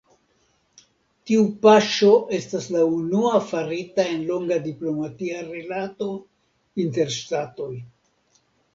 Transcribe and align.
Tiu 1.29 1.43
paŝo 1.65 2.09
estas 2.39 2.65
la 2.77 2.83
unua 2.95 3.35
farita 3.51 4.09
en 4.15 4.27
longa 4.33 4.61
diplomatia 4.67 5.47
rilato 5.53 6.13
inter 6.89 7.17
ŝtatoj. 7.23 7.73